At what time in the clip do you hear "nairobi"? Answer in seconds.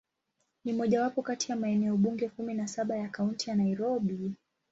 3.55-4.33